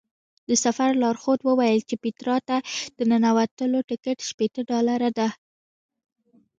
د 0.47 0.49
سفر 0.63 0.89
لارښود 1.01 1.39
وویل 1.43 1.79
چې 1.89 1.95
پیترا 2.03 2.37
ته 2.47 2.57
د 2.97 2.99
ننوتلو 3.11 3.79
ټکټ 3.89 4.17
شپېته 4.29 4.61
ډالره 4.69 5.09
دی. 5.17 5.29